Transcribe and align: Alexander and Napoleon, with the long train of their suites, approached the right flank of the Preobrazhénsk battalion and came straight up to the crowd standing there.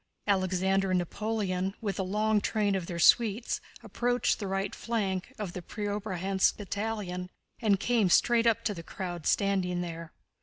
Alexander 0.25 0.89
and 0.89 0.97
Napoleon, 0.97 1.75
with 1.79 1.97
the 1.97 2.03
long 2.03 2.41
train 2.41 2.73
of 2.73 2.87
their 2.87 2.97
suites, 2.97 3.61
approached 3.83 4.39
the 4.39 4.47
right 4.47 4.73
flank 4.73 5.31
of 5.37 5.53
the 5.53 5.61
Preobrazhénsk 5.61 6.57
battalion 6.57 7.29
and 7.61 7.79
came 7.79 8.09
straight 8.09 8.47
up 8.47 8.63
to 8.63 8.73
the 8.73 8.81
crowd 8.81 9.27
standing 9.27 9.81
there. 9.81 10.11